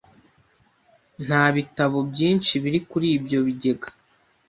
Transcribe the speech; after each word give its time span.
Nta 1.25 1.43
bitabo 1.55 1.97
byinshi 2.11 2.53
biri 2.63 2.79
kuri 2.89 3.07
ibyo 3.17 3.39
bigega. 3.47 3.87